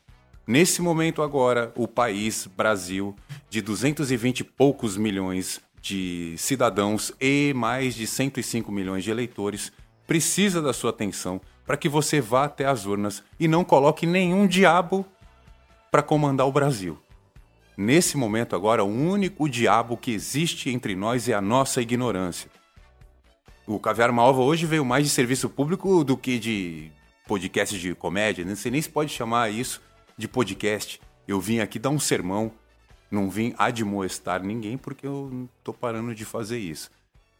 [0.48, 3.15] Nesse momento agora, o país Brasil,
[3.50, 9.72] de 220 e poucos milhões de cidadãos e mais de 105 milhões de eleitores,
[10.08, 14.48] precisa da sua atenção para que você vá até as urnas e não coloque nenhum
[14.48, 15.06] diabo
[15.96, 17.00] para comandar o Brasil.
[17.78, 22.52] Nesse momento agora, o único diabo que existe entre nós é a nossa ignorância.
[23.66, 26.91] O Caviar Malva hoje veio mais de serviço público do que de
[27.26, 28.43] podcast de comédia.
[28.43, 29.82] Não sei nem se pode chamar isso
[30.18, 31.00] de podcast.
[31.26, 32.52] Eu vim aqui dar um sermão,
[33.10, 36.91] não vim admoestar ninguém porque eu tô parando de fazer isso.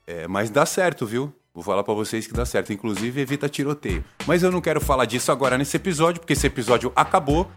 [0.08, 1.34] É, mas dá certo, viu?
[1.54, 2.72] Vou falar pra vocês que dá certo.
[2.72, 4.02] Inclusive, evita tiroteio.
[4.26, 7.52] Mas eu não quero falar disso agora nesse episódio, porque esse episódio acabou.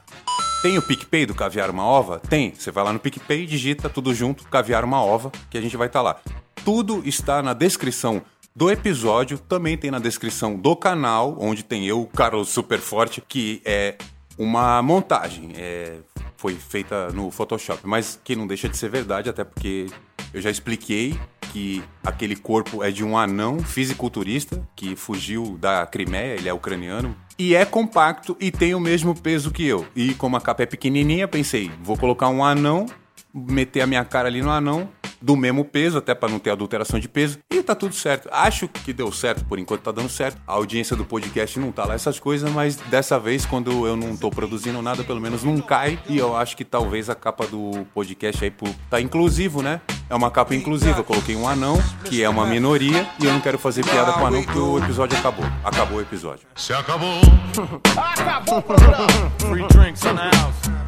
[0.62, 2.20] Tem o PicPay do Caviar Uma Ova?
[2.20, 2.54] Tem.
[2.54, 5.88] Você vai lá no PicPay, digita tudo junto, Caviar Uma Ova, que a gente vai
[5.88, 6.20] estar lá.
[6.66, 8.22] Tudo está na descrição
[8.56, 13.96] do episódio, também tem na descrição do canal, onde tem eu, Carlos Superforte, que é
[14.38, 15.52] uma montagem.
[15.56, 15.98] É,
[16.36, 19.88] foi feita no Photoshop, mas que não deixa de ser verdade, até porque
[20.34, 21.18] eu já expliquei
[21.52, 27.16] que aquele corpo é de um anão fisiculturista que fugiu da Crimeia, ele é ucraniano,
[27.38, 29.88] e é compacto e tem o mesmo peso que eu.
[29.96, 32.86] E como a capa é pequenininha, pensei, vou colocar um anão,
[33.34, 34.90] meter a minha cara ali no anão,
[35.22, 38.30] do mesmo peso, até para não ter adulteração de peso, e tá tudo certo.
[38.32, 40.42] Acho que deu certo, por enquanto tá dando certo.
[40.48, 44.16] A audiência do podcast não tá lá essas coisas, mas dessa vez, quando eu não
[44.16, 47.86] tô produzindo nada, pelo menos não cai, e eu acho que talvez a capa do
[47.94, 49.82] podcast aí por tá inclusivo, né?
[50.10, 51.00] É uma capa inclusiva.
[51.00, 54.26] Eu coloquei um anão, que é uma minoria, e eu não quero fazer piada com
[54.26, 55.46] anão porque o episódio acabou.
[55.64, 56.48] Acabou o episódio.
[56.56, 57.20] Se acabou.
[59.40, 60.80] Free drinks in the house.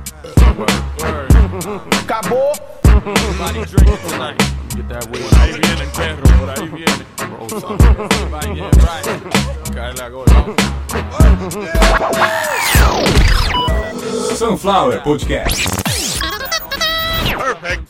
[2.03, 2.80] Acabou.
[3.03, 4.37] Everybody drinking tonight.
[4.75, 5.21] Get that way.
[5.21, 7.05] Por ahí viene perro, por ahí viene.
[7.49, 9.05] Everybody get right.
[9.73, 10.45] Cáele agora.
[14.35, 15.67] Sunflower Podcast.
[17.37, 17.87] Perfect.